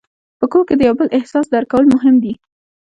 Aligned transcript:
په 0.39 0.45
کور 0.51 0.63
کې 0.67 0.75
د 0.77 0.81
یو 0.87 0.95
بل 0.99 1.07
احساس 1.17 1.45
درک 1.53 1.67
کول 1.71 1.85
مهم 1.93 2.15
دي. 2.23 2.33